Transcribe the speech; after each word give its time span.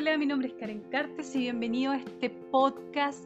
Hola, 0.00 0.16
mi 0.16 0.24
nombre 0.24 0.48
es 0.48 0.54
Karen 0.54 0.80
Cartes 0.90 1.36
y 1.36 1.40
bienvenido 1.40 1.92
a 1.92 1.98
este 1.98 2.30
podcast 2.30 3.22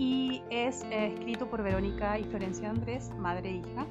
y 0.00 0.42
es 0.48 0.82
eh, 0.84 1.12
escrito 1.12 1.50
por 1.50 1.62
Verónica 1.62 2.18
y 2.18 2.24
Florencia 2.24 2.70
Andrés, 2.70 3.10
madre 3.18 3.50
e 3.50 3.56
hija. 3.56 3.86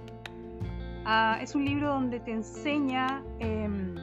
Ah, 1.05 1.37
es 1.39 1.53
un 1.53 1.63
libro 1.63 1.89
donde 1.89 2.19
te 2.19 2.31
enseña 2.31 3.23
em, 3.37 3.93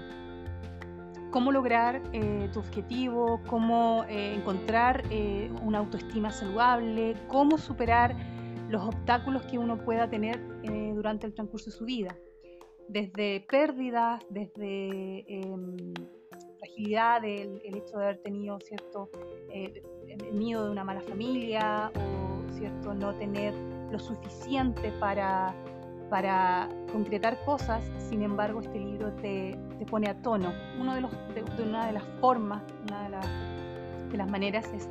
cómo 1.33 1.51
lograr 1.51 2.01
eh, 2.13 2.49
tu 2.53 2.61
objetivo, 2.61 3.41
cómo 3.49 4.05
eh, 4.09 4.37
encontrar 4.37 5.03
una 5.65 5.79
autoestima 5.79 6.31
saludable, 6.31 7.17
cómo 7.27 7.59
superar 7.59 8.15
los 8.69 8.83
obstáculos 8.85 9.43
que 9.43 9.59
uno 9.59 9.77
pueda 9.85 10.09
tener 10.09 10.41
durante 10.95 11.27
el 11.27 11.35
transcurso 11.35 11.71
de 11.71 11.77
su 11.77 11.85
vida, 11.85 12.17
desde 12.89 13.41
pérdidas, 13.49 14.25
desde 14.31 15.25
em, 15.27 15.77
fragilidad, 16.59 17.25
el, 17.25 17.61
hecho 17.65 17.99
de 17.99 18.05
haber 18.05 18.19
tenido 18.23 18.61
cierto 18.61 19.11
miedo 20.33 20.65
de 20.65 20.71
una 20.71 20.85
mala 20.85 21.01
familia 21.03 21.91
o 21.95 22.53
cierto 22.53 22.95
no 22.95 23.15
tener 23.15 23.55
lo 23.91 23.99
suficiente 23.99 24.93
para, 25.01 25.55
para 26.11 26.69
concretar 26.93 27.39
cosas, 27.45 27.85
sin 27.99 28.23
embargo 28.23 28.61
este 28.61 28.79
libro 28.79 29.13
te, 29.15 29.57
te 29.79 29.87
pone 29.87 30.09
a 30.09 30.15
tono. 30.23 30.53
Uno 30.81 30.95
de, 30.95 31.01
los, 31.01 31.11
de, 31.35 31.63
una 31.63 31.87
de 31.87 31.93
las 31.93 32.05
formas, 32.21 32.63
una 32.89 33.09
de, 33.09 34.09
de, 34.11 34.17
las 34.17 34.31
maneras 34.31 34.67
es 34.73 34.89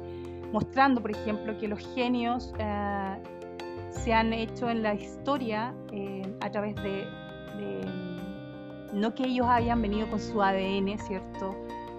mostrando, 0.51 1.01
por 1.01 1.11
ejemplo, 1.11 1.57
que 1.57 1.67
los 1.67 1.79
genios 1.95 2.53
eh, 2.59 3.17
se 3.89 4.13
han 4.13 4.33
hecho 4.33 4.69
en 4.69 4.83
la 4.83 4.93
historia 4.93 5.73
eh, 5.91 6.21
a 6.41 6.51
través 6.51 6.75
de, 6.75 7.05
no 8.93 9.13
que 9.13 9.23
ellos 9.23 9.45
hayan 9.47 9.81
venido 9.81 10.09
con 10.09 10.19
su 10.19 10.41
ADN, 10.41 10.97
¿cierto? 10.99 11.55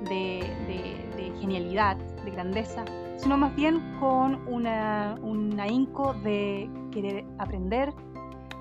De, 0.09 0.41
de, 0.67 1.33
genialidad, 1.41 1.97
de 2.25 2.31
grandeza, 2.31 2.85
sino 3.17 3.37
más 3.37 3.55
bien 3.57 3.81
con 3.99 4.47
una, 4.49 5.17
un 5.23 5.59
ahínco 5.59 6.15
de 6.15 6.71
querer 6.91 7.25
aprender, 7.39 7.93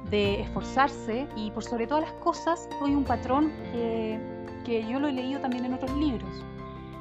de 0.09 0.41
esforzarse 0.41 1.27
y 1.35 1.51
por 1.51 1.63
sobre 1.63 1.87
todas 1.87 2.03
las 2.03 2.13
cosas 2.23 2.69
hay 2.83 2.93
un 2.93 3.03
patrón 3.03 3.51
que, 3.71 4.19
que 4.63 4.87
yo 4.87 4.99
lo 4.99 5.07
he 5.07 5.11
leído 5.11 5.39
también 5.41 5.65
en 5.65 5.73
otros 5.73 5.91
libros. 5.97 6.45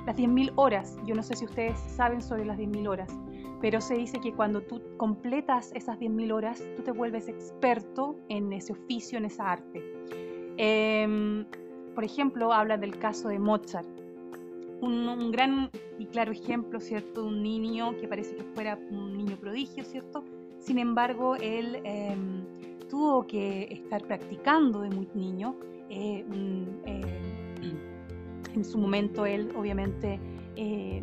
Las 0.06 0.16
10.000 0.16 0.52
horas, 0.56 0.98
yo 1.06 1.14
no 1.14 1.22
sé 1.22 1.34
si 1.34 1.44
ustedes 1.44 1.78
saben 1.78 2.20
sobre 2.20 2.44
las 2.44 2.58
10.000 2.58 2.88
horas, 2.88 3.11
pero 3.61 3.80
se 3.80 3.94
dice 3.94 4.20
que 4.20 4.33
cuando 4.33 4.61
tú 4.61 4.83
completas 4.98 5.72
esas 5.74 5.98
10.000 5.98 6.33
horas, 6.33 6.62
tú 6.77 6.83
te 6.83 6.92
vuelves 6.92 7.28
experto 7.28 8.16
en 8.28 8.52
ese 8.52 8.72
oficio, 8.72 9.16
en 9.16 9.24
esa 9.24 9.52
arte. 9.52 9.83
Em, 10.58 11.46
por 11.94 12.05
ejemplo, 12.05 12.52
habla 12.52 12.77
del 12.77 12.98
caso 12.98 13.28
de 13.28 13.39
Mozart 13.39 14.03
un, 14.80 15.30
gran 15.30 15.70
y 15.98 16.06
claro 16.06 16.33
ejemplo, 16.33 16.80
¿cierto? 16.80 17.25
Un 17.25 17.42
niño 17.42 17.97
que 17.98 18.08
parece 18.08 18.34
que 18.34 18.42
fuera 18.42 18.78
un 18.91 19.17
niño 19.17 19.36
prodigio, 19.36 19.85
¿cierto? 19.85 20.24
Sin 20.58 20.79
embargo, 20.79 21.36
él 21.36 21.80
em, 21.85 22.45
tuvo 22.89 23.27
que 23.27 23.64
estar 23.70 24.02
practicando 24.02 24.80
de 24.80 24.90
muy 24.90 25.08
niño. 25.14 25.57
Eh, 25.90 26.24
em, 26.30 26.67
en 28.55 28.64
su 28.64 28.79
momento 28.79 29.27
él 29.27 29.52
obviamente 29.57 30.20
eh, 30.57 31.02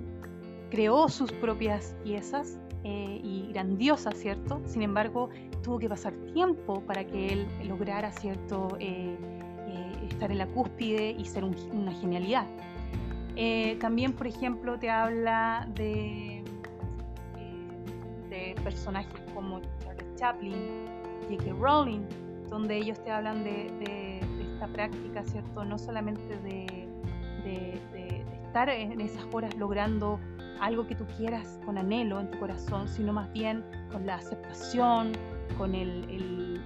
creó 0.70 1.09
sus 1.09 1.32
propias 1.34 1.96
piezas 2.03 2.59
eh, 2.84 3.20
y 3.24 3.52
grandiosas, 3.52 4.16
¿cierto? 4.16 4.62
Sin 4.66 4.82
embargo, 4.82 5.30
tuvo 5.64 5.80
que 5.80 5.90
pasar 5.90 6.14
tiempo 6.34 6.82
para 6.82 7.06
que 7.06 7.28
él 7.34 7.48
lograra, 7.68 8.12
¿cierto? 8.12 8.78
estar 10.09 10.32
en 10.32 10.40
la 10.40 10.48
cúspide 10.48 11.16
y 11.18 11.26
ser 11.26 11.44
una 11.44 11.94
genialidad. 11.94 12.46
Eh, 13.36 13.78
también, 13.80 14.14
por 14.14 14.28
ejemplo, 14.28 14.78
te 14.78 14.90
habla 14.90 15.68
de, 15.75 16.44
eh, 18.31 18.56
personajes 18.64 19.19
como 19.34 19.62
Charles 19.80 20.16
Chaplin, 20.16 20.86
J.K. 21.30 21.53
Rowling, 21.59 22.02
donde 22.50 22.78
ellos 22.78 23.02
te 23.03 23.12
hablan 23.12 23.44
de, 23.44 24.20
esta 24.53 24.68
práctica, 24.68 25.24
¿cierto? 25.24 25.64
No 25.64 25.78
solamente 25.78 26.38
de, 26.44 26.88
estar 28.46 28.68
en 28.70 29.00
esas 29.00 29.25
horas 29.34 29.56
logrando 29.56 30.20
algo 30.62 30.86
que 30.86 30.96
tú 30.96 31.06
quieras 31.18 31.59
con 31.66 31.78
anhelo 31.78 32.20
en 32.20 32.30
tu 32.30 32.40
corazón, 32.40 32.88
sino 32.88 33.12
más 33.12 33.31
bien 33.34 33.64
con 33.91 34.06
la 34.06 34.16
aceptación, 34.16 35.14
con 35.58 35.74
el, 35.74 36.62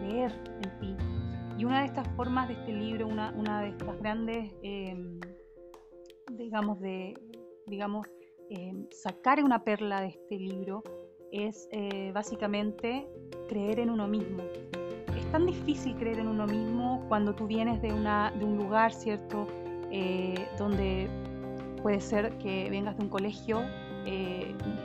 creer 0.00 0.32
en 0.62 0.80
ti. 0.80 0.96
Y 1.58 1.64
una 1.64 1.80
de 1.80 1.86
estas 1.86 2.08
formas 2.16 2.48
de 2.48 2.54
este 2.54 2.72
libro, 2.72 3.06
una, 3.06 3.60
de 3.60 3.68
estas 3.68 3.98
grandes 3.98 4.52
eh, 4.62 5.17
digamos, 6.48 6.80
de, 6.80 7.14
digamos, 7.66 8.06
eh, 8.48 8.72
sacar 8.90 9.44
una 9.44 9.64
perla 9.64 10.00
de 10.00 10.08
este 10.08 10.38
libro 10.38 10.82
es 11.30 11.68
eh, 11.72 12.10
básicamente 12.14 13.06
creer 13.50 13.80
en 13.80 13.90
uno 13.90 14.08
mismo. 14.08 14.42
Es 15.14 15.30
tan 15.30 15.44
difícil 15.44 15.94
creer 15.96 16.20
en 16.20 16.26
uno 16.26 16.46
mismo 16.46 17.04
cuando 17.08 17.34
tú 17.34 17.46
vienes 17.46 17.82
de, 17.82 17.92
una, 17.92 18.30
de 18.30 18.46
un 18.46 18.56
lugar, 18.56 18.94
¿cierto? 18.94 19.46
Eh, 19.90 20.48
donde 20.56 21.10
puede 21.82 22.00
ser 22.00 22.38
que 22.38 22.70
vengas 22.70 22.96
de 22.96 23.04
un 23.04 23.10
colegio 23.10 23.60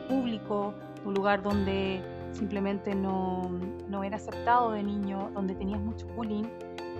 público, 0.10 0.74
un 1.06 1.14
lugar 1.14 1.42
donde 1.42 2.02
simplemente 2.34 2.94
no, 2.94 3.50
no 3.88 4.04
era 4.04 4.18
aceptado 4.18 4.72
de 4.72 4.84
niño, 4.84 5.32
donde 5.34 5.56
tenías 5.56 5.80
mucho 5.80 6.06
bullying 6.08 6.44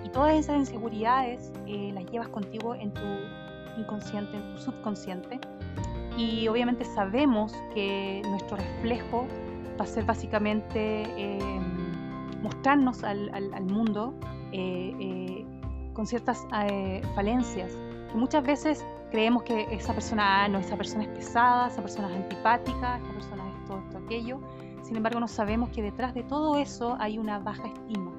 y 0.06 0.10
todas 0.10 0.34
esas 0.36 0.56
inseguridades 0.56 1.52
las 1.68 2.06
llevas 2.06 2.30
contigo 2.30 2.76
en 2.76 2.94
tu 2.94 3.02
inconsciente, 3.78 4.38
en 4.38 4.54
tu 4.56 4.62
subconsciente. 4.62 5.40
Y 6.18 6.48
obviamente 6.48 6.86
sabemos 6.86 7.54
que 7.74 8.22
nuestro 8.26 8.58
reflejo 8.58 9.28
va 9.80 9.86
a 9.86 9.88
ser 9.88 10.06
básicamente 10.06 11.04
em, 11.18 12.42
mostrarnos 12.42 13.04
al, 13.04 13.64
mundo 13.64 14.14
eh, 14.52 14.94
eh, 15.00 15.46
con 15.94 16.06
ciertas 16.06 16.46
eh, 16.70 17.02
falencias. 17.16 17.76
Y 18.14 18.18
muchas 18.18 18.44
veces 18.44 18.86
creemos 19.12 19.44
que 19.44 19.68
esa 19.72 19.94
persona, 19.94 20.44
ah, 20.44 20.48
no, 20.48 20.60
esa 20.60 20.78
persona 20.78 21.04
es 21.04 21.10
pesada, 21.10 21.68
esa 21.68 21.82
persona 21.82 22.10
es 22.10 22.16
antipática, 22.16 22.98
esa 22.98 23.14
persona 23.14 23.50
es 23.50 23.62
esto, 23.62 23.80
esto, 23.80 23.98
aquello. 23.98 24.40
Sin 24.84 24.98
embargo, 24.98 25.20
no 25.20 25.28
sabemos 25.28 25.70
que 25.70 25.82
detrás 25.82 26.14
de 26.14 26.24
todo 26.24 26.58
eso 26.58 26.98
hay 27.00 27.18
una 27.18 27.40
baja 27.40 27.68
estima. 27.68 28.12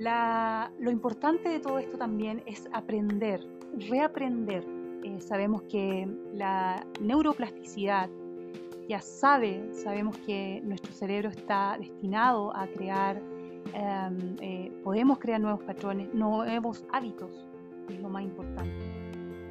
Lo 0.00 0.90
importante 0.90 1.50
de 1.50 1.60
todo 1.60 1.78
esto 1.78 1.98
también 1.98 2.42
es 2.46 2.66
aprender, 2.72 3.46
reaprender. 3.90 4.64
Eh, 5.04 5.20
sabemos 5.20 5.62
que 5.64 6.08
la 6.32 6.86
neuroplasticidad 7.02 8.08
ya 8.88 9.00
sabe, 9.02 9.68
sabemos 9.74 10.16
que 10.18 10.62
nuestro 10.64 10.90
cerebro 10.94 11.28
está 11.28 11.76
destinado 11.78 12.56
a 12.56 12.66
crear, 12.66 13.20
em, 13.74 14.36
eh, 14.40 14.72
podemos 14.82 15.18
crear 15.18 15.38
nuevos 15.38 15.62
patrones, 15.64 16.12
nuevos 16.14 16.82
hábitos, 16.92 17.46
es 17.90 18.00
lo 18.00 18.08
más 18.08 18.22
importante. 18.22 18.82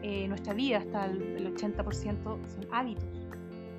Eh, 0.02 0.28
nuestra 0.28 0.56
vida, 0.56 0.80
hasta 0.80 1.06
el 1.06 1.46
80% 1.46 2.40
son 2.48 2.66
hábitos 2.72 3.06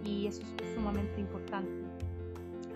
y 0.04 0.28
eso 0.28 0.42
es 0.42 0.74
sumamente 0.74 1.20
importante. 1.20 1.89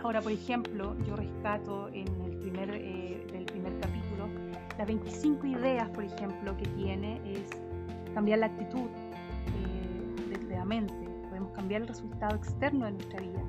Ahora, 0.04 0.20
por 0.20 0.32
ejemplo, 0.32 0.94
yo 1.06 1.16
rescato 1.16 1.88
en 1.88 2.06
el 2.20 2.36
primer, 2.36 2.68
eh, 2.74 3.26
del 3.32 3.46
primer 3.46 3.72
capítulo 3.80 4.28
las 4.76 4.86
25 4.86 5.46
ideas, 5.46 5.88
por 5.88 6.04
ejemplo, 6.04 6.54
que 6.58 6.66
tiene 6.76 7.22
es 7.24 7.48
cambiar 8.12 8.40
la 8.40 8.46
actitud 8.46 8.90
eh, 8.90 10.36
de, 10.46 10.54
la 10.54 10.66
mente. 10.66 11.08
Podemos 11.30 11.52
cambiar 11.52 11.80
el 11.80 11.88
resultado 11.88 12.36
externo 12.36 12.84
de 12.84 12.92
nuestra 12.92 13.18
vida. 13.18 13.40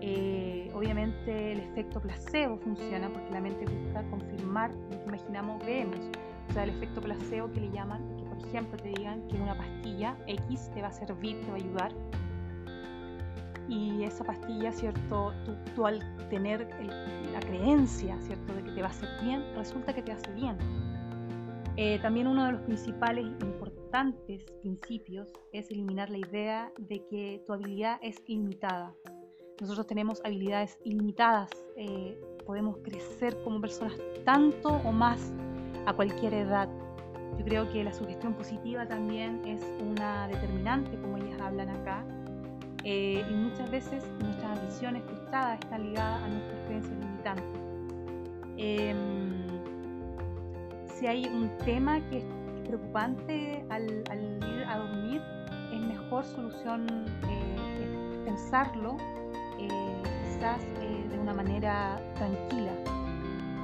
Eh, 0.00 0.68
obviamente 0.74 1.52
el 1.52 1.60
efecto 1.60 2.00
placebo 2.00 2.56
funciona 2.56 3.08
porque 3.08 3.30
la 3.30 3.40
mente 3.40 3.64
busca 3.64 4.02
confirmar 4.10 4.72
lo 4.90 4.98
que 4.98 5.04
imaginamos 5.06 5.64
vemos. 5.64 6.00
O 6.48 6.52
sea, 6.54 6.64
el 6.64 6.70
efecto 6.70 7.00
placebo 7.00 7.52
que 7.52 7.60
le 7.60 7.70
llaman, 7.70 8.02
que 8.16 8.24
por 8.24 8.48
ejemplo 8.48 8.76
te 8.78 8.88
digan 8.88 9.22
que 9.28 9.36
una 9.36 9.56
pastilla 9.56 10.16
X 10.26 10.72
te 10.74 10.82
va 10.82 10.88
a 10.88 10.92
servir, 10.92 11.40
te 11.42 11.46
va 11.46 11.52
a 11.52 11.56
ayudar 11.56 11.92
y 13.68 14.02
esa 14.04 14.24
pastilla, 14.24 14.72
¿cierto? 14.72 15.32
Tú, 15.74 15.86
al 15.86 16.00
tener 16.30 16.68
la 17.32 17.40
creencia, 17.40 18.18
¿cierto?, 18.20 18.54
de 18.54 18.64
que 18.64 18.72
te 18.72 18.80
va 18.80 18.88
a 18.88 18.90
hacer 18.90 19.08
bien, 19.22 19.44
resulta 19.54 19.94
que 19.94 20.02
te 20.02 20.12
hace 20.12 20.32
bien. 20.32 20.56
Eh, 21.76 21.98
también 22.00 22.26
uno 22.26 22.46
de 22.46 22.52
los 22.52 22.60
principales 22.62 23.26
importantes 23.40 24.44
principios 24.60 25.32
es 25.52 25.70
eliminar 25.70 26.10
la 26.10 26.18
idea 26.18 26.72
de 26.78 27.06
que 27.06 27.42
tu 27.46 27.52
habilidad 27.52 27.98
es 28.02 28.16
limitada. 28.26 28.92
Nosotros 29.60 29.86
tenemos 29.86 30.20
habilidades 30.24 30.78
ilimitadas, 30.84 31.50
eh, 31.76 32.20
podemos 32.46 32.78
crecer 32.78 33.36
como 33.44 33.60
personas 33.60 33.94
tanto 34.24 34.68
o 34.68 34.92
más 34.92 35.32
a 35.86 35.92
cualquier 35.92 36.34
edad. 36.34 36.68
Yo 37.38 37.44
creo 37.44 37.70
que 37.70 37.84
la 37.84 37.92
sugestión 37.92 38.34
positiva 38.34 38.86
también 38.86 39.44
es 39.44 39.62
una 39.80 40.28
determinante, 40.28 41.00
como 41.00 41.16
ellas 41.16 41.40
hablan 41.40 41.68
acá, 41.70 42.04
eh, 42.84 43.24
y 43.28 43.34
muchas 43.34 43.70
veces 43.70 44.04
nuestras 44.20 44.58
ambiciones 44.58 45.02
frustradas 45.04 45.58
están 45.60 45.84
ligadas 45.84 46.22
a 46.22 46.28
nuestras 46.28 46.60
creencias 46.66 46.98
limitantes. 46.98 47.60
Em, 48.56 49.46
si 50.86 51.06
hay 51.06 51.26
un 51.26 51.50
tema 51.64 52.00
que 52.08 52.18
es 52.18 52.24
preocupante 52.66 53.64
al, 53.70 53.88
ir 53.88 54.64
a 54.66 54.78
dormir, 54.78 55.22
es 55.72 55.80
mejor 55.80 56.24
solución 56.24 56.86
eh, 57.28 58.22
pensarlo 58.24 58.96
eh, 59.58 59.68
quizás 60.24 60.60
de 61.10 61.18
una 61.18 61.34
manera 61.34 62.00
tranquila. 62.14 62.72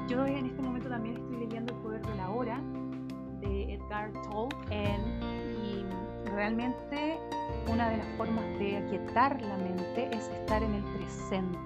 Yo 0.09 0.27
en 0.27 0.47
este 0.47 0.61
momento 0.61 0.89
también 0.89 1.17
estoy 1.17 1.39
leyendo 1.39 1.75
El 1.75 1.81
poder 1.81 2.07
de 2.07 2.15
la 2.17 2.31
hora 2.31 2.61
de 3.41 3.75
Edgar 3.75 4.13
Tolle 4.31 4.99
y 5.63 5.85
realmente 6.31 7.19
una 7.71 7.91
de 7.91 7.99
las 7.99 8.07
formas 8.17 8.45
de 8.59 8.77
aquietar 8.77 9.41
la 9.43 9.57
mente 9.57 10.09
es 10.13 10.29
estar 10.29 10.63
en 10.63 10.75
el 10.75 10.85
presente. 10.85 11.59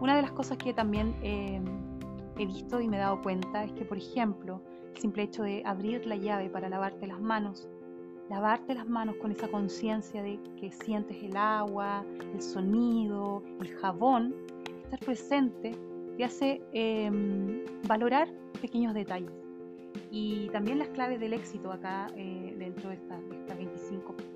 Una 0.00 0.16
de 0.16 0.22
las 0.22 0.32
cosas 0.32 0.58
que 0.58 0.72
también 0.72 1.14
eh, 1.22 1.60
he 2.38 2.46
visto 2.46 2.80
y 2.80 2.88
me 2.88 2.96
he 2.96 3.00
dado 3.00 3.20
cuenta 3.22 3.64
es 3.64 3.72
que, 3.72 3.84
por 3.84 3.98
ejemplo, 3.98 4.60
el 4.94 5.00
simple 5.00 5.24
hecho 5.24 5.42
de 5.42 5.62
abrir 5.64 6.06
la 6.06 6.16
llave 6.16 6.48
para 6.48 6.68
lavarte 6.68 7.06
las 7.06 7.20
manos, 7.20 7.68
lavarte 8.28 8.74
las 8.74 8.88
manos 8.88 9.16
con 9.16 9.32
esa 9.32 9.48
conciencia 9.48 10.22
de 10.22 10.38
que 10.58 10.70
sientes 10.70 11.22
el 11.22 11.36
agua, 11.36 12.04
el 12.34 12.40
sonido, 12.40 13.42
el 13.60 13.68
jabón, 13.76 14.34
estar 14.84 15.00
presente 15.00 15.72
te 16.16 16.24
hace 16.24 16.60
em, 16.72 17.64
valorar 17.88 18.28
pequeños 18.60 18.94
detalles. 18.94 19.30
Y 20.10 20.48
también 20.50 20.78
las 20.78 20.88
claves 20.88 21.18
del 21.18 21.32
éxito 21.32 21.72
acá 21.72 22.08
eh, 22.16 22.54
dentro 22.58 22.90
de 22.90 22.96
estas 22.96 23.18
25, 23.56 24.14
eh, 24.18 24.24
digamos, 24.24 24.26
em, 24.26 24.29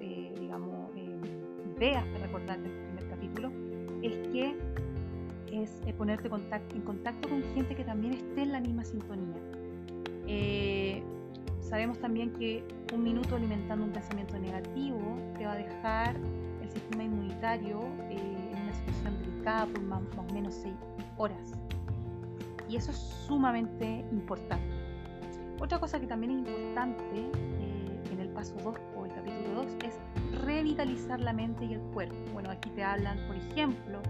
ideas 1.77 2.05
para 2.07 2.27
recordar 2.27 2.61
del 2.61 2.73
primer 2.73 3.09
capítulo, 3.09 3.53
es 4.03 4.17
que 4.29 4.57
es 5.53 5.71
eh, 5.87 5.93
ponerte 5.93 6.29
en 6.29 6.83
contacto 6.83 7.29
con 7.29 7.43
gente 7.55 7.75
que 7.75 7.85
también 7.85 8.15
esté 8.15 8.43
en 8.43 8.53
la 8.53 8.61
misma 8.61 8.85
sintonía. 8.85 9.41
sabemos 11.61 11.99
también 11.99 12.33
que 12.33 12.65
un 12.93 13.03
minuto 13.03 13.37
alimentando 13.37 13.85
un 13.85 13.93
pensamiento 13.93 14.39
negativo 14.39 15.17
te 15.37 15.47
va 15.47 15.53
a 15.53 15.57
dejar 15.57 16.17
el 16.63 16.71
sistema 16.71 17.05
inmunitario 17.05 17.81
en 18.11 18.63
una 18.63 18.73
situación 18.75 19.19
delicada 19.21 19.67
por 19.67 19.83
más, 19.83 20.03
más 20.17 20.31
o 20.31 20.35
menos 20.35 20.55
6 20.55 20.75
horas. 21.17 21.53
Y 22.69 22.77
eso 22.77 22.91
es 22.91 22.97
sumamente 23.27 24.05
importante. 24.11 24.75
Otra 25.61 25.79
cosa 25.79 26.01
que 26.01 26.07
también 26.07 26.33
es 26.33 26.39
importante 26.39 27.17
eh, 27.61 28.03
en 28.13 28.21
el 28.21 28.29
paso 28.31 28.55
2 28.63 28.77
o 28.97 29.05
el 29.05 29.13
capítulo 29.13 29.65
2 29.65 29.67
es 29.85 29.99
revitalizar 30.45 31.21
la 31.21 31.33
mente 31.33 31.65
y 31.65 31.75
el 31.75 31.81
cuerpo. 31.93 32.17
Bueno, 32.33 32.51
aquí 32.51 32.71
te 32.71 32.83
hablan, 32.83 33.19
por 33.27 33.37
ejemplo, 33.37 34.01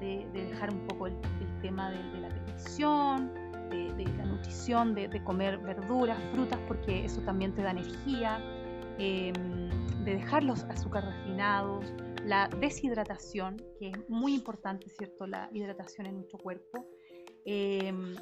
de, 0.00 0.26
dejar 0.32 0.72
un 0.72 0.86
poco 0.86 1.06
el, 1.06 1.16
tema 1.62 1.90
de, 1.90 2.20
la 2.20 2.28
televisión, 2.28 3.32
de, 3.70 4.04
la 4.16 4.24
nutrición, 4.24 4.94
de, 4.94 5.22
comer 5.24 5.58
verduras, 5.58 6.18
frutas, 6.32 6.58
porque 6.68 7.04
eso 7.04 7.20
también 7.22 7.54
te 7.54 7.62
da 7.62 7.72
energía, 7.72 8.40
em, 8.98 9.68
de 10.04 10.14
dejar 10.14 10.44
los 10.44 10.64
azúcares 10.64 11.14
refinados, 11.16 11.92
la 12.24 12.48
deshidratación, 12.60 13.56
que 13.78 13.88
es 13.88 14.08
muy 14.08 14.34
importante, 14.34 14.88
¿cierto? 14.88 15.26
La 15.26 15.48
hidratación 15.52 16.06
en 16.06 16.16
nuestro 16.16 16.38
cuerpo, 16.38 16.86
em, 17.44 18.14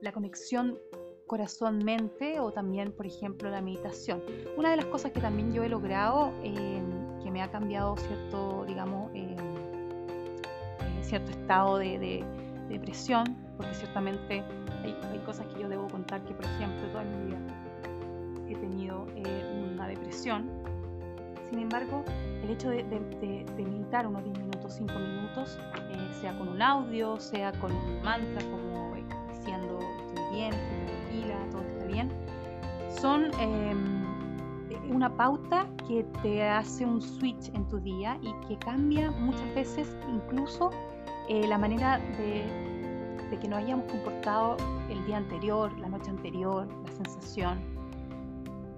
la 0.00 0.12
conexión 0.12 0.78
corazón-mente 1.26 2.38
o 2.38 2.52
también, 2.52 2.92
por 2.92 3.06
ejemplo, 3.06 3.50
la 3.50 3.62
meditación. 3.62 4.22
Una 4.56 4.70
de 4.70 4.76
las 4.76 4.86
cosas 4.86 5.12
que 5.12 5.20
también 5.20 5.52
yo 5.52 5.62
he 5.62 5.68
logrado, 5.68 6.32
que 6.42 6.83
me 7.34 7.42
ha 7.42 7.50
cambiado 7.50 7.96
cierto, 7.96 8.64
digamos, 8.64 9.10
em, 9.12 9.34
eh, 9.34 11.02
cierto 11.02 11.32
estado 11.32 11.78
de, 11.78 12.24
depresión, 12.68 13.24
porque 13.56 13.74
ciertamente 13.74 14.42
hay, 14.82 15.18
cosas 15.26 15.46
que 15.48 15.60
yo 15.60 15.68
debo 15.68 15.88
contar 15.88 16.22
que, 16.22 16.32
por 16.32 16.44
ejemplo, 16.44 16.86
toda 16.92 17.04
mi 17.04 17.26
vida 17.26 17.38
he 18.48 18.54
tenido 18.54 19.06
eh, 19.16 19.70
una 19.74 19.88
depresión. 19.88 20.48
Sin 21.50 21.58
embargo, 21.58 22.04
el 22.42 22.50
hecho 22.50 22.70
de, 22.70 22.84
meditar 23.56 24.06
unos 24.06 24.24
10 24.24 24.38
minutos, 24.38 24.74
5 24.74 24.94
minutos, 24.94 25.58
eh, 25.90 26.08
sea 26.20 26.38
con 26.38 26.48
un 26.48 26.62
audio, 26.62 27.18
sea 27.18 27.52
con 27.52 27.72
un 27.72 28.02
mantra, 28.02 28.42
como 28.50 28.94
diciendo 29.28 29.78
estoy 30.06 30.36
bien, 30.36 30.52
todo 31.50 31.62
está 31.62 31.84
bien, 31.86 32.10
son 33.00 33.30
em, 33.40 34.03
una 34.88 35.14
pauta 35.16 35.66
que 35.86 36.04
te 36.22 36.42
hace 36.42 36.84
un 36.84 37.00
switch 37.00 37.48
en 37.54 37.66
tu 37.68 37.78
día 37.80 38.18
y 38.22 38.32
que 38.46 38.58
cambia 38.58 39.10
muchas 39.10 39.54
veces 39.54 39.96
incluso 40.08 40.70
eh, 41.28 41.46
la 41.46 41.58
manera 41.58 41.98
de, 42.18 42.44
que 43.40 43.48
nos 43.48 43.58
hayamos 43.58 43.90
comportado 43.90 44.56
el 44.88 45.04
día 45.06 45.16
anterior, 45.16 45.76
la 45.80 45.88
noche 45.88 46.10
anterior, 46.10 46.68
la 46.84 46.92
sensación. 46.92 47.58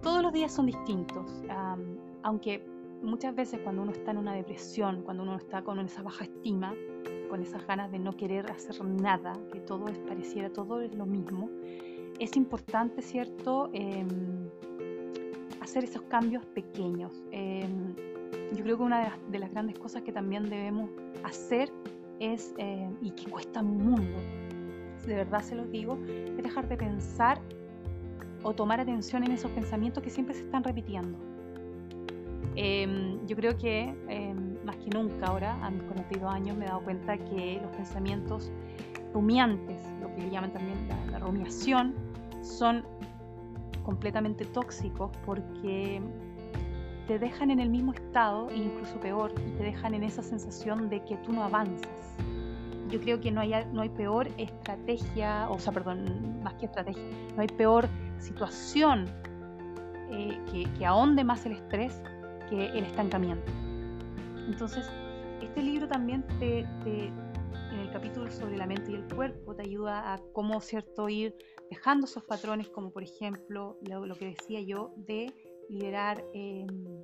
Todos 0.03 0.23
los 0.23 0.33
días 0.33 0.53
son 0.53 0.67
distintos, 0.67 1.43
aunque 2.23 2.65
muchas 3.03 3.35
veces 3.35 3.61
cuando 3.63 3.83
uno 3.83 3.93
está 3.93 4.13
en 4.13 4.19
una 4.19 4.33
depresión, 4.33 5.03
cuando 5.03 5.25
uno 5.25 5.37
está 5.37 5.63
con 5.63 5.79
esa 5.81 6.03
baja 6.03 6.25
estima, 6.25 6.73
con 7.29 7.43
esas 7.43 7.67
ganas 7.67 7.91
de 7.91 7.99
no 7.99 8.17
querer 8.17 8.51
hacer 8.51 8.83
nada, 8.85 9.33
que 9.53 9.61
todo 9.61 9.89
es 9.89 9.99
pareciera, 9.99 10.51
todo 10.51 10.81
es 10.81 10.95
lo 10.95 11.07
mismo, 11.07 11.51
es 12.19 12.37
importante, 12.37 13.03
¿cierto? 13.03 13.69
Em, 13.73 14.49
hacer 15.67 15.83
esos 15.83 16.03
cambios 16.03 16.45
pequeños. 16.47 17.13
Em, 17.33 17.95
yo 18.55 18.63
creo 18.63 18.77
que 18.77 18.83
una 18.85 19.19
de 19.29 19.39
las, 19.39 19.51
grandes 19.51 19.77
cosas 19.79 20.03
que 20.03 20.13
también 20.13 20.49
debemos 20.49 20.89
hacer 21.25 21.73
es, 22.21 22.55
em, 22.57 22.95
y 23.03 23.11
que 23.11 23.29
cuesta 23.29 23.61
un 23.61 23.85
mundo, 23.85 24.19
de 25.07 25.15
verdad 25.15 25.43
se 25.43 25.57
los 25.57 25.69
digo, 25.71 25.99
es 26.07 26.43
dejar 26.43 26.69
de 26.69 26.77
pensar 26.77 27.41
o 28.43 28.55
tomar 28.55 28.81
atención 28.81 29.25
en 29.25 29.33
esos 29.33 29.51
pensamientos 29.51 30.03
que 30.03 30.11
siempre 30.11 30.35
se 30.35 30.43
están 30.43 30.63
repitiendo. 30.65 31.19
yo 33.27 33.37
creo 33.37 33.59
que 33.59 33.93
más 34.65 34.77
que 34.77 34.89
nunca 34.91 35.27
ahora, 35.27 35.53
a 35.63 35.71
mis 35.71 35.83
42 35.83 36.33
años, 36.33 36.57
me 36.57 36.65
he 36.65 36.69
dado 36.69 36.81
cuenta 36.83 37.19
que 37.19 37.61
los 37.61 37.71
pensamientos 37.77 38.51
rumiantes, 39.13 39.79
lo 40.01 40.15
que 40.15 40.31
llaman 40.31 40.53
también 40.53 40.79
la 41.11 41.19
rumiación, 41.19 41.95
son 42.43 42.85
completamente 43.87 44.45
tóxicos 44.45 45.13
porque 45.25 46.03
te 47.07 47.21
dejan 47.21 47.53
en 47.53 47.61
el 47.61 47.71
mismo 47.71 47.93
estado 47.93 48.51
e 48.51 48.57
incluso 48.57 48.99
peor 48.99 49.33
y 49.39 49.53
te 49.53 49.63
dejan 49.63 49.95
en 49.95 50.03
esa 50.03 50.25
sensación 50.25 50.91
de 50.91 51.05
que 51.05 51.17
tú 51.19 51.33
no 51.33 51.45
avanzas. 51.45 52.17
Yo 52.91 53.01
creo 53.01 53.21
que 53.21 53.31
no 53.31 53.41
hay, 53.41 53.53
no 53.73 53.83
hay 53.83 53.89
peor 53.89 54.29
estrategia, 54.39 55.49
o 55.49 55.59
sea, 55.61 55.73
perdón, 55.73 56.43
más 56.43 56.55
que 56.55 56.67
estrategia, 56.67 57.03
no 57.37 57.43
hay 57.43 57.49
peor 57.49 57.89
situación 58.19 59.07
eh, 60.11 60.37
que, 60.51 60.65
que 60.77 60.85
ahonde 60.85 61.23
más 61.23 61.47
el 61.47 61.53
estrés 61.53 62.03
que 62.51 62.67
el 62.67 62.85
estancamiento. 62.85 63.53
Entonces, 64.49 64.91
este 65.41 65.63
libro 65.63 65.87
también 65.87 66.25
te, 66.41 66.61
en 66.61 67.79
el 67.79 67.91
capítulo 67.93 68.31
sobre 68.33 68.57
la 68.57 68.67
mente 68.67 68.91
y 68.91 68.95
el 68.95 69.05
cuerpo 69.15 69.55
te 69.55 69.63
ayuda 69.63 70.13
a 70.13 70.19
cómo, 70.33 70.61
cierto, 70.61 71.09
ir 71.09 71.37
dejando 71.71 72.07
esos 72.07 72.25
patrones, 72.25 72.69
como 72.69 72.91
por 72.91 73.03
ejemplo 73.03 73.79
lo, 73.83 74.15
que 74.15 74.27
decía 74.27 74.61
yo, 74.61 74.93
de 74.97 75.33
liderar 75.69 76.25
em, 76.33 77.01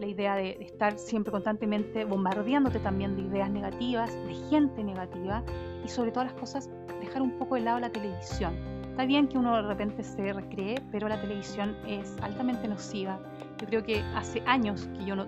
la 0.00 0.06
idea 0.06 0.36
de, 0.36 0.50
estar 0.60 0.98
siempre 0.98 1.30
constantemente 1.30 2.04
bombardeándote 2.04 2.78
también 2.80 3.16
de 3.16 3.22
ideas 3.22 3.50
negativas, 3.50 4.14
de 4.26 4.34
gente 4.50 4.82
negativa 4.82 5.44
y 5.84 5.88
sobre 5.88 6.10
todas 6.10 6.32
las 6.32 6.40
cosas 6.40 6.70
dejar 7.00 7.22
un 7.22 7.38
poco 7.38 7.54
de 7.54 7.62
lado 7.62 7.80
la 7.80 7.90
televisión. 7.90 8.54
Está 8.90 9.06
bien 9.06 9.26
que 9.26 9.38
uno 9.38 9.56
de 9.56 9.62
repente 9.62 10.04
se 10.04 10.32
recree, 10.32 10.80
pero 10.92 11.08
la 11.08 11.20
televisión 11.20 11.76
es 11.86 12.16
altamente 12.22 12.68
nociva. 12.68 13.18
Yo 13.60 13.66
creo 13.66 13.82
que 13.82 14.00
hace 14.14 14.40
años 14.46 14.88
que 14.96 15.04
yo 15.04 15.16
no, 15.16 15.26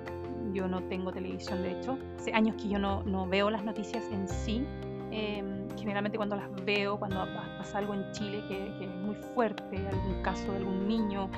yo 0.53 0.69
no 0.69 0.83
tengo 0.85 1.13
televisión, 1.13 1.63
de 1.63 1.73
hecho, 1.73 1.99
hace 2.17 2.33
años 2.33 2.55
que 2.57 2.69
yo 2.69 2.79
no, 2.79 3.03
no 3.03 3.27
veo 3.27 3.51
las 3.51 3.65
noticias 3.65 4.05
en 4.13 4.29
sí. 4.29 4.65
Eh, 5.11 5.43
generalmente 5.77 6.17
cuando 6.17 6.37
las 6.37 6.49
veo, 6.65 6.99
cuando 6.99 7.25
pasa 7.59 7.79
algo 7.79 7.95
en 7.95 8.11
Chile 8.13 8.43
que, 8.49 8.85
es 8.85 8.95
muy 8.97 9.15
fuerte, 9.35 9.77
algún 9.77 10.23
caso 10.23 10.51
de 10.53 10.59
algún 10.59 10.89
niño, 10.89 11.29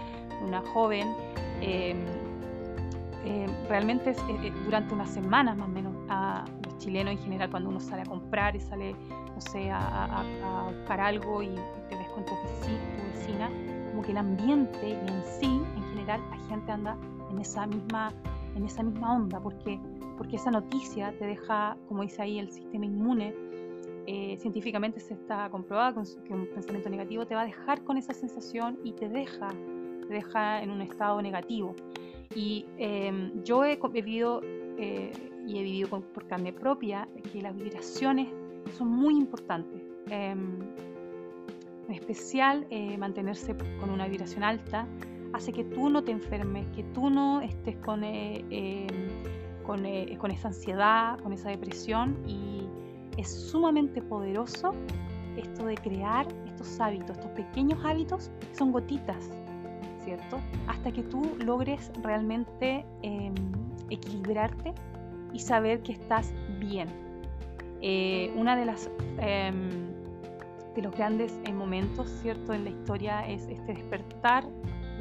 una 0.47 0.61
joven, 0.73 1.09
em, 1.61 1.99
em, 3.25 3.51
realmente 3.69 4.11
es, 4.11 4.19
eh, 4.19 4.53
durante 4.65 4.95
unas 4.95 5.11
semanas 5.11 5.57
más 5.57 5.69
o 5.69 5.73
menos 5.73 5.95
a 6.09 6.45
los 6.65 6.79
chilenos 6.79 7.13
en 7.13 7.19
general 7.19 7.51
cuando 7.51 7.69
uno 7.69 7.81
sale 7.81 8.03
a 8.03 8.07
comprar 8.07 8.57
y 8.57 8.61
sale, 8.61 8.95
no 9.35 9.41
sé, 9.41 9.71
a, 9.71 10.25
buscar 10.69 11.01
algo 11.01 11.43
y 11.43 11.55
te 11.89 11.97
ves 11.97 12.09
con 12.11 12.25
tu, 12.25 12.35
tu 12.35 13.19
vecina 13.19 13.51
como 13.99 14.03
que 14.03 14.13
el 14.13 14.19
ambiente 14.19 14.93
en 14.93 15.23
sí, 15.25 15.61
en 15.77 15.83
general, 15.91 16.21
la 16.31 16.37
gente 16.49 16.71
anda 16.71 16.97
en 17.31 17.39
esa 17.41 17.67
misma, 17.67 18.13
en 18.55 18.65
esa 18.65 18.83
misma 18.83 19.15
onda, 19.15 19.41
porque, 19.41 19.81
porque 20.19 20.37
esa 20.37 20.51
noticia 20.51 21.17
te 21.17 21.25
deja, 21.25 21.77
como 21.87 22.03
dice 22.03 22.21
ahí, 22.21 22.39
el 22.39 22.51
sistema 22.51 22.85
inmune. 22.85 23.35
Eh, 24.07 24.37
científicamente 24.39 25.01
se 25.01 25.15
está 25.15 25.49
comprobado 25.51 26.03
que 26.25 26.33
un 26.33 26.47
pensamiento 26.47 26.91
negativo 26.91 27.27
te 27.27 27.35
va 27.35 27.43
a 27.43 27.45
dejar 27.45 27.85
con 27.85 27.97
esa 27.99 28.13
sensación 28.13 28.79
y 28.83 28.93
te 28.93 29.09
deja, 29.09 29.49
te 30.09 30.15
deja 30.15 30.63
en 30.63 30.71
un 30.71 30.83
estado 30.83 31.23
negativo. 31.23 31.77
Y 32.35 32.67
em, 32.79 33.43
yo 33.45 33.65
he 33.65 33.79
vivido 33.93 34.41
eh, 34.79 35.13
y 35.47 35.59
he 35.59 35.63
vivido 35.63 35.89
por 36.01 36.27
carne 36.27 36.53
propia 36.53 37.09
que 37.33 37.41
las 37.41 37.55
vibraciones 37.55 38.29
son 38.77 38.89
muy 38.89 39.15
importantes. 39.15 39.81
Em, 40.11 40.59
en 41.87 41.95
especial, 41.95 42.67
eh, 42.71 42.99
mantenerse 42.99 43.55
con 43.79 43.91
una 43.91 44.09
vibración 44.09 44.43
alta 44.43 44.87
hace 45.33 45.53
que 45.53 45.65
tú 45.65 45.91
no 45.91 46.03
te 46.03 46.13
enfermes, 46.13 46.67
que 46.75 46.83
tú 46.83 47.11
no 47.11 47.43
estés 47.43 47.77
con, 47.77 48.03
eh, 49.85 50.07
con, 50.09 50.17
con 50.19 50.31
esa 50.31 50.49
ansiedad, 50.49 51.19
con 51.21 51.33
esa 51.33 51.51
depresión 51.51 52.17
y 52.27 52.67
es 53.17 53.51
sumamente 53.51 54.01
poderoso 54.01 54.73
esto 55.37 55.65
de 55.67 55.77
crear 55.77 56.27
estos 56.47 56.81
hábitos, 56.81 57.17
estos 57.17 57.31
pequeños 57.33 57.79
hábitos, 57.85 58.31
son 58.53 58.73
gotitas, 58.73 59.31
¿cierto? 60.05 60.39
Hasta 60.67 60.93
que 60.93 61.03
tú 61.03 61.23
logres 61.45 61.91
realmente 62.03 62.85
em, 63.03 63.35
equilibrarte 63.91 64.75
y 65.33 65.39
saber 65.39 65.83
que 65.83 65.93
estás 65.93 66.33
bien. 66.59 66.89
Eh, 67.81 68.33
una 68.37 68.57
de 68.57 68.65
las 68.65 68.91
em, 69.19 69.89
de 70.75 70.83
los 70.83 70.95
grandes 70.97 71.39
eh, 71.45 71.53
momentos, 71.53 72.09
¿cierto?, 72.23 72.53
en 72.53 72.65
la 72.65 72.71
historia 72.71 73.27
es 73.29 73.49
este 73.49 73.75
despertar 73.75 74.45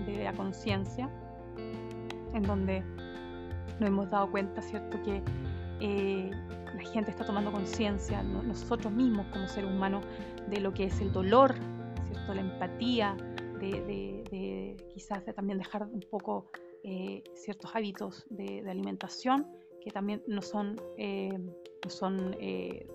de 0.06 0.24
la 0.24 0.34
conciencia, 0.34 1.10
en 2.34 2.44
donde 2.44 2.84
nos 3.80 3.90
hemos 3.90 4.10
dado 4.10 4.30
cuenta, 4.32 4.62
¿cierto?, 4.62 5.02
que 5.04 5.22
eh, 5.80 6.32
la 6.76 6.90
gente 6.92 7.12
está 7.12 7.26
tomando 7.26 7.52
conciencia, 7.52 8.24
nosotros 8.24 8.92
mismos 8.92 9.28
como 9.28 9.48
ser 9.48 9.66
humano, 9.66 10.02
de 10.50 10.60
lo 10.60 10.74
que 10.74 10.86
es 10.86 11.00
el 11.02 11.12
dolor, 11.12 11.56
¿cierto?, 12.12 12.34
la 12.34 12.42
empatía, 12.42 13.16
de, 13.60 14.78
quizás 14.94 15.24
también 15.36 15.58
dejar 15.58 15.88
un 15.88 16.02
poco 16.10 16.52
ciertos 17.34 17.76
hábitos 17.76 18.26
de, 18.30 18.64
alimentación 18.70 19.46
que 19.88 19.92
también 19.94 20.22
no 20.28 20.42
son, 20.42 20.76
eh, 20.98 21.32
no 21.84 21.90
son 21.90 22.36
eh, 22.42 22.86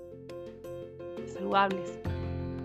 saludables. 1.25 1.99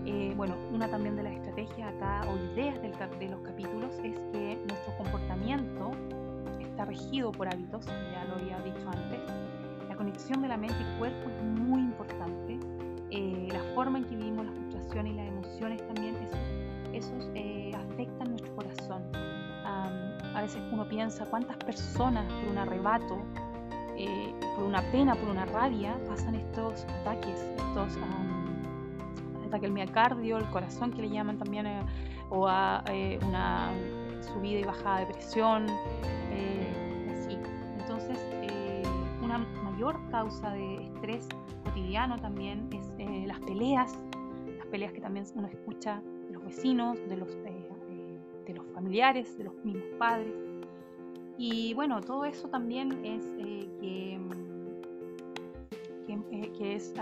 Eh, 0.04 0.34
bueno, 0.36 0.54
una 0.70 0.90
también 0.90 1.16
de 1.16 1.22
las 1.22 1.32
estrategias 1.32 1.94
acá 1.94 2.28
o 2.30 2.36
ideas 2.52 2.80
del, 2.82 2.92
de 3.18 3.28
los 3.28 3.40
capítulos 3.40 3.94
es 4.04 4.18
que 4.32 4.62
nuestro 4.68 4.96
comportamiento 4.98 5.92
está 6.78 6.84
regido 6.84 7.32
por 7.32 7.48
hábitos, 7.48 7.86
ya 7.86 8.24
lo 8.28 8.36
había 8.36 8.60
dicho 8.60 8.88
antes. 8.88 9.20
La 9.88 9.96
conexión 9.96 10.40
de 10.42 10.48
la 10.48 10.56
mente 10.56 10.76
y 10.78 10.98
cuerpo 10.98 11.28
es 11.28 11.42
muy 11.42 11.80
importante. 11.80 12.56
la 13.52 13.74
forma 13.74 13.98
en 13.98 14.04
que 14.04 14.14
vivimos 14.14 14.46
las 14.46 14.54
frustraciones 14.54 15.12
y 15.12 15.16
las 15.16 15.26
emociones 15.26 15.86
también, 15.88 16.14
esos, 16.16 16.38
esos 16.92 17.30
afectan 17.74 18.30
nuestro 18.30 18.54
corazón. 18.54 19.02
a 19.64 20.40
veces 20.40 20.62
uno 20.70 20.88
piensa 20.88 21.24
cuántas 21.24 21.56
personas 21.56 22.24
por 22.32 22.52
un 22.52 22.58
arrebato 22.58 23.18
eh, 23.96 24.32
por 24.54 24.62
una 24.62 24.80
pena, 24.92 25.16
por 25.16 25.28
una 25.30 25.44
rabia, 25.46 25.98
pasan 26.06 26.36
estos 26.36 26.84
ataques, 27.00 27.40
estos 27.56 27.96
um, 27.96 29.44
ataques 29.48 29.64
al 29.64 29.72
miocardio, 29.72 30.38
el 30.38 30.48
corazón 30.50 30.92
que 30.92 31.02
le 31.02 31.10
llaman 31.10 31.38
también, 31.38 31.66
eh, 31.66 31.80
o 32.30 32.46
a 32.46 32.84
eh, 32.86 33.18
una 33.26 33.72
subida 34.20 34.60
y 34.60 34.64
bajada 34.64 35.00
de 35.00 35.06
presión, 35.06 35.66
causa 40.10 40.50
de 40.52 40.84
estrés 40.84 41.28
cotidiano 41.64 42.18
también 42.18 42.68
es 42.72 43.26
las 43.26 43.38
peleas, 43.40 43.98
las 44.56 44.66
peleas 44.66 44.92
que 44.92 45.00
también 45.00 45.24
uno 45.34 45.48
escucha 45.48 46.02
de 46.26 46.34
los 46.34 46.44
vecinos, 46.44 46.98
de 47.08 47.16
los, 47.16 47.28
de 47.32 48.54
los 48.54 48.66
familiares, 48.72 49.36
de 49.38 49.44
los 49.44 49.54
mismos 49.64 49.84
padres. 49.98 50.32
Y 51.36 51.72
bueno, 51.74 52.00
todo 52.00 52.24
eso 52.24 52.48
también 52.48 53.04
es 53.04 53.22
eh, 53.38 53.68
que, 53.80 54.14
eh, 56.32 56.52
que, 56.58 56.74
es, 56.74 56.92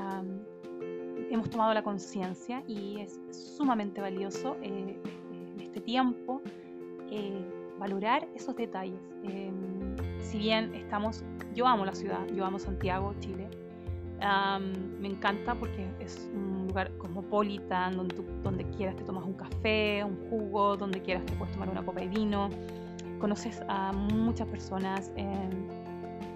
hemos 1.31 1.49
tomado 1.49 1.73
la 1.73 1.83
conciencia 1.83 2.63
y 2.67 3.01
es 3.01 3.19
sumamente 3.31 4.01
valioso 4.01 4.57
eh, 4.63 4.99
en 5.33 5.61
este 5.61 5.81
tiempo 5.81 6.43
valorar 7.79 8.27
esos 8.35 8.57
detalles. 8.57 9.01
Em, 9.99 10.21
si 10.23 10.39
bien 10.39 10.75
estamos, 10.75 11.25
yo 11.55 11.67
amo 11.67 11.85
la 11.85 11.95
ciudad, 11.95 12.27
yo 12.35 12.45
amo 12.45 12.59
Santiago, 12.59 13.15
Chile. 13.21 13.49
me 15.01 15.09
encanta 15.09 15.55
porque 15.55 15.87
es 16.01 16.29
un 16.35 16.67
lugar 16.69 16.91
cosmopolita, 16.97 17.91
donde, 17.91 18.17
donde 18.43 18.65
quieras 18.71 18.97
te 18.97 19.05
tomas 19.05 19.25
un 19.25 19.35
café, 19.35 20.03
un 20.05 20.17
jugo, 20.31 20.77
donde 20.77 21.03
quieras 21.03 21.25
te 21.27 21.35
puedes 21.35 21.53
tomar 21.53 21.69
una 21.69 21.85
copa 21.85 22.01
de 22.01 22.09
vino 22.09 22.49
conoces 23.19 23.63
a 23.69 23.93
muchas 23.93 24.47
personas. 24.49 25.13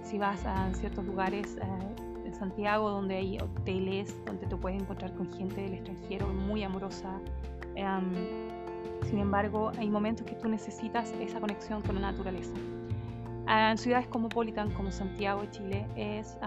si 0.03 0.19
vas 0.19 0.45
a 0.45 0.73
ciertos 0.75 1.05
lugares 1.05 1.57
eh, 1.57 2.27
en 2.27 2.35
Santiago 2.35 2.91
donde 2.91 3.15
hay 3.17 3.39
hoteles, 3.39 4.17
donde 4.27 4.45
te 4.47 4.57
puedes 4.57 4.81
encontrar 4.81 5.15
con 5.15 5.33
gente 5.33 5.61
del 5.61 5.75
extranjero 5.75 6.27
muy 6.29 6.65
amorosa. 6.65 7.21
Em, 7.77 8.13
sin 9.09 9.19
embargo, 9.19 9.71
hay 9.79 9.89
momentos 9.89 10.27
que 10.27 10.35
tú 10.35 10.49
necesitas 10.49 11.13
esa 11.21 11.41
conexión 11.41 11.81
con 11.83 11.95
la 11.95 12.01
naturaleza. 12.13 12.55
En 13.51 13.77
ciudades 13.77 14.07
cosmopolitan 14.07 14.71
como 14.73 14.91
Santiago, 14.93 15.45
Chile, 15.51 15.87
es 15.97 16.39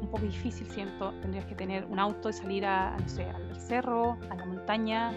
un 0.00 0.08
poco 0.10 0.24
difícil, 0.24 0.66
siento. 0.68 1.12
Tendrías 1.20 1.46
que 1.46 1.54
tener 1.54 1.84
un 1.84 1.98
auto 1.98 2.28
y 2.28 2.32
salir 2.32 2.66
a, 2.66 2.96
no 2.98 3.08
sé, 3.08 3.24
al 3.24 3.54
cerro, 3.56 4.18
a 4.28 4.34
la 4.34 4.44
montaña, 4.44 5.12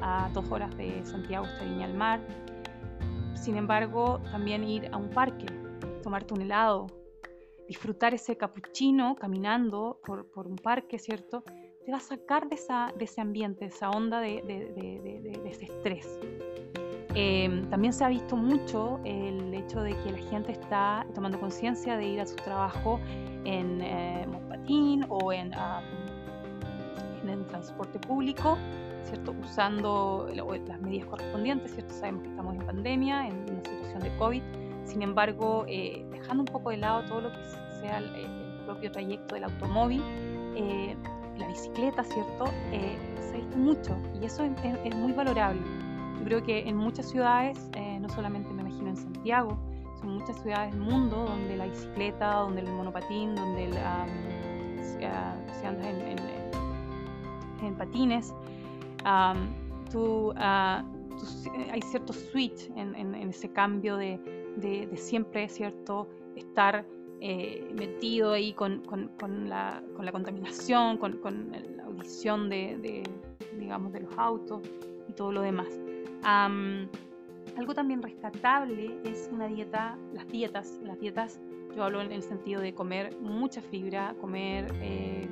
a 0.00 0.30
dos 0.32 0.50
horas 0.50 0.74
de 0.76 1.04
Santiago 1.04 1.44
hasta 1.44 1.64
Viña 1.64 1.86
al 1.86 1.94
Mar 1.94 2.20
sin 3.46 3.56
embargo, 3.56 4.20
también 4.32 4.64
ir 4.64 4.88
a 4.92 4.96
un 4.96 5.08
parque, 5.10 5.46
tomarte 6.02 6.34
un 6.34 6.42
helado, 6.42 6.86
disfrutar 7.68 8.12
ese 8.12 8.36
capuchino 8.36 9.14
caminando 9.14 10.00
por, 10.04 10.48
un 10.48 10.56
parque, 10.56 10.98
¿cierto? 10.98 11.44
Te 11.84 11.92
va 11.92 11.98
a 11.98 12.00
sacar 12.00 12.48
de, 12.48 12.56
esa, 12.56 12.92
de 12.98 13.04
ese 13.04 13.20
ambiente, 13.20 13.60
de 13.60 13.66
esa 13.66 13.90
onda 13.90 14.20
de, 14.20 14.42
ese 15.44 15.66
estrés. 15.66 16.18
Em, 17.18 17.68
también 17.70 17.94
se 17.94 18.04
ha 18.04 18.08
visto 18.08 18.36
mucho 18.36 19.00
el 19.04 19.54
hecho 19.54 19.80
de 19.80 19.96
que 20.02 20.12
la 20.12 20.18
gente 20.30 20.52
está 20.52 21.06
tomando 21.14 21.40
conciencia 21.40 21.96
de 21.96 22.06
ir 22.06 22.20
a 22.20 22.26
su 22.26 22.36
trabajo 22.36 23.00
en 23.44 23.80
eh, 23.80 24.26
o 25.08 25.32
en, 25.32 25.52
en 27.22 27.28
el 27.28 27.46
transporte 27.46 27.98
público 28.00 28.58
¿cierto? 29.06 29.34
Usando 29.40 30.28
las 30.34 30.80
medidas 30.80 31.06
correspondientes, 31.06 31.72
¿cierto? 31.72 31.94
Sabemos 31.94 32.22
que 32.24 32.28
estamos 32.30 32.54
en 32.54 32.66
pandemia, 32.66 33.28
en 33.28 33.34
una 33.50 33.64
situación 33.64 34.02
de 34.02 34.16
COVID, 34.16 34.42
sin 34.84 35.02
embargo, 35.02 35.64
eh, 35.68 36.04
dejando 36.10 36.42
un 36.42 36.46
poco 36.46 36.70
de 36.70 36.78
lado 36.78 37.02
todo 37.04 37.22
lo 37.22 37.30
que 37.30 37.38
sea 37.80 37.98
el, 37.98 38.46
propio 38.66 38.90
trayecto 38.90 39.36
del 39.36 39.44
automóvil, 39.44 40.02
eh, 40.56 40.96
la 41.38 41.46
bicicleta, 41.46 42.02
¿cierto? 42.02 42.46
Eh, 42.72 42.98
se 43.20 43.34
ha 43.34 43.36
visto 43.36 43.56
mucho 43.56 43.96
y 44.20 44.24
eso 44.24 44.42
es, 44.42 44.96
muy 44.96 45.12
valorable. 45.12 45.60
Creo 46.26 46.42
que 46.42 46.68
en 46.68 46.76
muchas 46.76 47.08
ciudades, 47.08 47.70
no 48.00 48.08
solamente 48.08 48.52
me 48.52 48.62
imagino 48.62 48.90
en 48.90 48.96
Santiago, 48.96 49.56
son 50.00 50.18
muchas 50.18 50.36
ciudades 50.42 50.72
del 50.72 50.80
mundo 50.80 51.24
donde 51.24 51.56
la 51.56 51.66
bicicleta, 51.66 52.34
donde 52.40 52.62
el 52.62 52.72
monopatín, 52.72 53.36
donde 53.36 53.66
el, 53.66 53.72
se, 54.82 55.06
anda 55.66 55.88
en, 55.88 56.18
en 57.62 57.74
patines, 57.76 58.34
tú, 59.92 60.32
ah, 60.36 60.84
eh, 61.54 61.70
hay 61.70 61.82
cierto 61.82 62.12
switch 62.12 62.70
en, 62.74 63.14
ese 63.14 63.48
cambio 63.52 63.96
de, 63.96 64.18
siempre, 64.96 65.48
¿cierto? 65.48 66.08
Estar 66.34 66.84
eh, 67.20 67.72
metido 67.72 68.32
ahí 68.32 68.52
con, 68.52 68.82
la, 69.48 69.80
contaminación, 70.12 70.98
con, 70.98 71.20
la 71.76 71.84
audición 71.84 72.48
de, 72.48 73.04
digamos, 73.58 73.92
de 73.92 74.00
los 74.00 74.18
autos 74.18 74.60
y 75.08 75.12
todo 75.12 75.30
lo 75.30 75.42
demás. 75.42 75.68
Algo 76.26 77.74
también 77.74 78.02
rescatable 78.02 78.98
es 79.04 79.28
una 79.32 79.46
dieta, 79.46 79.96
las 80.12 80.26
dietas, 80.28 80.78
las 80.82 80.98
dietas, 80.98 81.40
yo 81.74 81.84
hablo 81.84 82.00
en 82.00 82.10
el 82.10 82.22
sentido 82.22 82.60
de 82.60 82.74
comer 82.74 83.16
mucha 83.20 83.62
fibra, 83.62 84.14
comer 84.20 84.66
eh, 84.80 85.28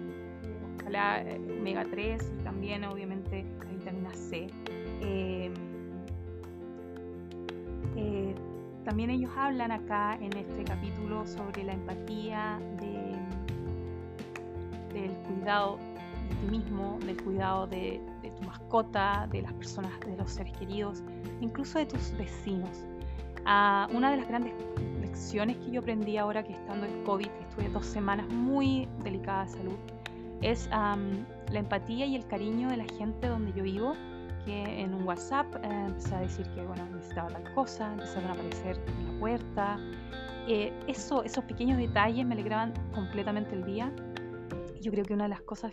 ojalá 0.80 1.24
omega 1.58 1.84
3 1.84 2.32
y 2.40 2.44
también 2.44 2.84
obviamente 2.84 3.44
vitamina 3.70 4.14
C. 4.14 4.46
Em, 5.00 5.52
eh, 7.96 8.34
también 8.84 9.10
ellos 9.10 9.30
hablan 9.36 9.72
acá 9.72 10.14
en 10.20 10.36
este 10.36 10.64
capítulo 10.64 11.26
sobre 11.26 11.64
la 11.64 11.72
empatía, 11.72 12.60
del 14.92 15.10
cuidado 15.26 15.78
de 16.28 16.34
ti 16.34 16.46
mismo, 16.46 16.98
del 17.04 17.22
cuidado 17.22 17.66
de, 17.66 18.00
tu 18.22 18.46
mascota, 18.46 19.28
de 19.30 19.42
las 19.42 19.52
personas, 19.54 19.92
de 20.00 20.16
los 20.16 20.30
seres 20.30 20.56
queridos, 20.58 21.02
incluso 21.40 21.78
de 21.78 21.86
tus 21.86 22.16
vecinos. 22.16 22.84
Ah, 23.46 23.88
una 23.92 24.10
de 24.10 24.16
las 24.18 24.28
grandes 24.28 24.52
lecciones 25.00 25.56
que 25.58 25.70
yo 25.70 25.80
aprendí 25.80 26.16
ahora 26.16 26.42
que 26.42 26.52
estando 26.52 26.86
en 26.86 27.04
COVID, 27.04 27.28
estuve 27.48 27.68
dos 27.68 27.86
semanas 27.86 28.26
muy 28.28 28.88
delicada 29.02 29.44
de 29.44 29.50
salud, 29.50 29.76
es 30.40 30.68
la 30.70 31.58
empatía 31.58 32.06
y 32.06 32.16
el 32.16 32.26
cariño 32.26 32.68
de 32.68 32.78
la 32.78 32.86
gente 32.98 33.28
donde 33.28 33.52
yo 33.52 33.62
vivo, 33.62 33.94
que 34.44 34.62
en 34.80 34.94
un 34.94 35.04
WhatsApp 35.04 35.46
eh, 35.56 35.68
empecé 35.86 36.14
a 36.14 36.20
decir 36.20 36.46
que 36.50 36.64
bueno, 36.66 36.84
necesitaba 36.92 37.28
tal 37.28 37.54
cosa, 37.54 37.92
empezaron 37.92 38.30
a 38.30 38.32
aparecer 38.34 38.78
en 38.98 39.12
la 39.12 39.20
puerta. 39.20 39.78
Eh, 40.46 40.72
eso, 40.86 41.22
esos 41.22 41.44
pequeños 41.44 41.78
detalles 41.78 42.26
me 42.26 42.34
alegraban 42.34 42.74
completamente 42.94 43.54
el 43.54 43.64
día. 43.64 43.90
Yo 44.80 44.92
creo 44.92 45.04
que 45.04 45.14
una 45.14 45.24
de 45.24 45.30
las 45.30 45.40
cosas, 45.40 45.72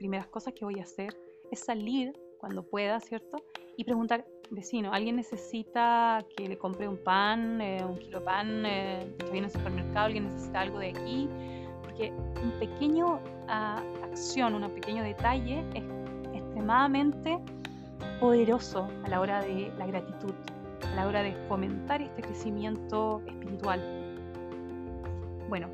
primeras 0.00 0.28
cosas 0.28 0.54
que 0.54 0.64
voy 0.64 0.80
a 0.80 0.82
hacer 0.82 1.14
es 1.50 1.60
salir 1.60 2.18
cuando 2.38 2.62
pueda, 2.62 2.98
¿cierto? 3.00 3.44
Y 3.76 3.84
preguntar, 3.84 4.24
vecino, 4.50 4.94
¿alguien 4.94 5.16
necesita 5.16 6.24
que 6.34 6.48
le 6.48 6.56
compre 6.56 6.88
un 6.88 6.96
pan, 6.96 7.60
eh, 7.60 7.84
un 7.84 7.98
kilo 7.98 8.20
de 8.20 8.24
pan 8.24 8.64
eh, 8.64 9.14
que 9.18 9.30
viene 9.30 9.48
al 9.48 9.52
supermercado? 9.52 10.06
¿Alguien 10.06 10.24
necesita 10.24 10.60
algo 10.62 10.78
de 10.78 10.88
aquí? 10.88 11.28
Porque 11.82 12.12
un 12.42 12.50
pequeño 12.58 13.20
ah, 13.48 13.82
acción, 14.02 14.54
un 14.54 14.70
pequeño 14.70 15.02
detalle 15.02 15.62
es 15.74 15.84
extremadamente 16.32 17.38
poderoso 18.20 18.88
a 19.04 19.08
la 19.10 19.20
hora 19.20 19.42
de 19.42 19.70
la 19.76 19.86
gratitud, 19.86 20.32
a 20.82 20.94
la 20.94 21.08
hora 21.08 21.22
de 21.22 21.34
fomentar 21.46 22.00
este 22.00 22.22
crecimiento 22.22 23.20
espiritual. 23.26 23.82
Bueno, 25.50 25.68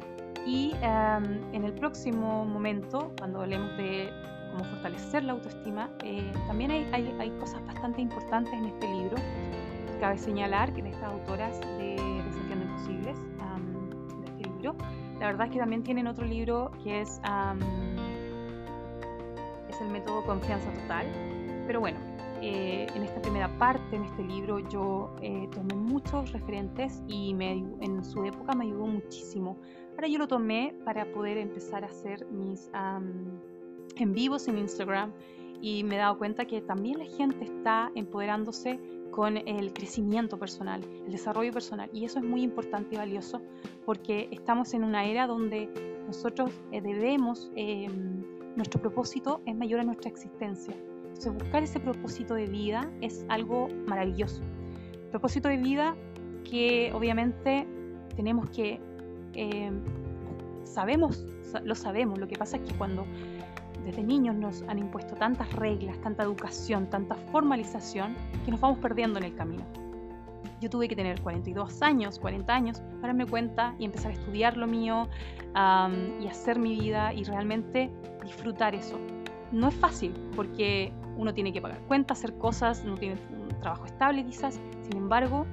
y 0.46 0.72
em, 0.80 1.42
en 1.52 1.64
el 1.64 1.72
próximo 1.72 2.44
momento, 2.44 3.12
cuando 3.18 3.40
hablemos 3.40 3.76
de 3.76 4.12
cómo 4.52 4.64
fortalecer 4.64 5.24
la 5.24 5.32
autoestima, 5.32 5.90
eh, 6.04 6.32
también 6.46 6.70
hay, 6.70 6.86
hay, 6.92 7.30
cosas 7.40 7.66
bastante 7.66 8.00
importantes 8.00 8.52
en 8.52 8.66
este 8.66 8.86
libro. 8.86 9.16
Cabe 9.98 10.16
señalar 10.16 10.72
que 10.72 10.82
de 10.82 10.90
estas 10.90 11.10
autoras 11.10 11.60
de 11.60 11.96
Desafiando 12.24 12.64
Imposibles, 12.64 13.18
de 13.18 14.24
este 14.26 14.48
libro, 14.48 14.76
la 15.18 15.26
verdad 15.26 15.46
es 15.46 15.52
que 15.52 15.58
también 15.58 15.82
tienen 15.82 16.06
otro 16.06 16.24
libro 16.24 16.70
que 16.84 17.00
es, 17.00 17.20
es 19.68 19.80
el 19.80 19.88
método 19.88 20.22
confianza 20.24 20.70
total. 20.74 21.06
Pero 21.66 21.80
bueno, 21.80 21.98
eh, 22.42 22.86
en 22.94 23.02
esta 23.02 23.20
primera 23.22 23.48
parte, 23.58 23.96
en 23.96 24.04
este 24.04 24.22
libro, 24.22 24.58
yo 24.68 25.14
eh, 25.22 25.48
tomé 25.52 25.74
muchos 25.74 26.32
referentes 26.32 27.02
y 27.06 27.34
me, 27.34 27.52
en 27.80 28.04
su 28.04 28.24
época 28.24 28.54
me 28.54 28.64
ayudó 28.64 28.86
muchísimo. 28.86 29.58
Ahora 29.92 30.08
yo 30.08 30.18
lo 30.18 30.28
tomé 30.28 30.74
para 30.84 31.10
poder 31.12 31.38
empezar 31.38 31.84
a 31.84 31.86
hacer 31.86 32.26
mis 32.26 32.70
en 33.96 34.12
vivos 34.12 34.48
en 34.48 34.58
Instagram 34.58 35.12
y 35.60 35.84
me 35.84 35.96
he 35.96 35.98
dado 35.98 36.18
cuenta 36.18 36.44
que 36.44 36.60
también 36.60 36.98
la 36.98 37.06
gente 37.06 37.44
está 37.44 37.90
empoderándose 37.94 38.78
con 39.10 39.36
el 39.36 39.72
crecimiento 39.72 40.38
personal, 40.38 40.82
el 41.06 41.12
desarrollo 41.12 41.52
personal. 41.52 41.88
Y 41.92 42.04
eso 42.04 42.18
es 42.18 42.24
muy 42.24 42.42
importante 42.42 42.94
y 42.94 42.98
valioso 42.98 43.40
porque 43.84 44.28
estamos 44.30 44.74
en 44.74 44.84
una 44.84 45.04
era 45.06 45.26
donde 45.26 45.70
nosotros 46.06 46.50
eh, 46.72 46.80
debemos, 46.80 47.50
em, 47.56 48.22
nuestro 48.56 48.80
propósito 48.80 49.40
es 49.46 49.56
mayor 49.56 49.80
a 49.80 49.84
nuestra 49.84 50.10
existencia. 50.10 50.74
Entonces 51.16 51.42
buscar 51.42 51.62
ese 51.62 51.80
propósito 51.80 52.34
de 52.34 52.46
vida 52.46 52.90
es 53.00 53.24
algo 53.30 53.68
maravilloso. 53.86 54.42
Propósito 55.10 55.48
de 55.48 55.56
vida 55.56 55.96
que 56.44 56.92
obviamente 56.92 57.66
tenemos 58.16 58.50
que, 58.50 58.78
em, 59.32 59.80
sabemos, 60.64 61.24
lo 61.64 61.74
sabemos, 61.74 62.18
lo 62.18 62.28
que 62.28 62.36
pasa 62.36 62.58
es 62.58 62.64
que 62.64 62.74
cuando 62.76 63.06
desde 63.82 64.02
niños 64.02 64.34
nos 64.36 64.62
han 64.68 64.78
impuesto 64.78 65.14
tantas 65.14 65.50
reglas, 65.54 65.98
tanta 66.02 66.22
educación, 66.22 66.90
tanta 66.90 67.14
formalización, 67.14 68.14
que 68.44 68.50
nos 68.50 68.60
vamos 68.60 68.78
perdiendo 68.78 69.18
en 69.18 69.24
el 69.24 69.34
camino. 69.34 69.64
Yo 70.60 70.68
tuve 70.68 70.86
que 70.86 70.96
tener 70.96 71.22
42 71.22 71.80
años, 71.80 72.18
40 72.18 72.54
años, 72.54 72.80
para 73.00 73.08
darme 73.08 73.24
cuenta 73.24 73.74
y 73.78 73.86
empezar 73.86 74.10
a 74.10 74.14
estudiar 74.14 74.58
lo 74.58 74.66
mío 74.66 75.08
y 76.20 76.26
hacer 76.26 76.58
mi 76.58 76.78
vida 76.78 77.14
y 77.14 77.24
realmente 77.24 77.90
disfrutar 78.22 78.74
eso. 78.74 78.98
No 79.50 79.68
es 79.68 79.74
fácil 79.74 80.12
porque 80.34 80.92
uno 81.16 81.34
tiene 81.34 81.52
que 81.52 81.60
pagar 81.60 81.80
cuentas, 81.86 82.18
hacer 82.18 82.36
cosas, 82.38 82.84
no 82.84 82.96
tiene 82.96 83.16
un 83.30 83.48
trabajo 83.60 83.86
estable 83.86 84.24
quizás, 84.24 84.60
sin 84.82 84.96
embargo, 84.96 85.46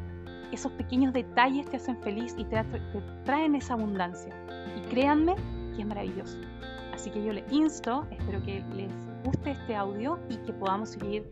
esos 0.52 0.72
pequeños 0.74 1.14
detalles 1.14 1.66
te 1.68 1.78
hacen 1.78 1.98
feliz 2.02 2.36
y 2.38 2.46
te, 2.46 2.64
te 2.64 3.02
traen 3.26 3.56
esa 3.56 3.74
abundancia. 3.74 4.36
Y 4.78 4.82
créanme 4.90 5.36
que 5.76 5.82
es 5.82 5.88
maravilloso. 5.88 6.38
Así 6.94 7.10
que 7.10 7.24
yo 7.24 7.34
les 7.34 7.52
insto, 7.52 8.06
espero 8.12 8.44
que 8.44 8.64
les 8.76 8.92
guste 9.26 9.50
este 9.52 9.76
audio 9.76 10.20
y 10.30 10.38
que 10.38 10.54
podamos 10.54 10.90
seguir 10.90 11.28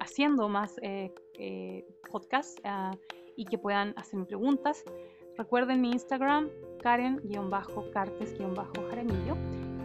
haciendo 0.00 0.48
más 0.48 0.76
eh, 0.82 1.14
eh, 1.38 1.86
podcasts 2.10 2.60
ah, 2.64 2.96
y 3.36 3.44
que 3.46 3.58
puedan 3.58 3.94
hacerme 3.96 4.26
preguntas. 4.26 4.84
Recuerden 5.36 5.80
mi 5.80 5.90
Instagram, 5.92 6.50
Karen-Cartes-Jaramillo 6.82 9.36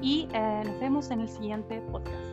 y 0.01 0.27
eh, 0.33 0.63
nos 0.65 0.77
vemos 0.79 1.09
en 1.09 1.21
el 1.21 1.29
siguiente 1.29 1.81
podcast. 1.91 2.28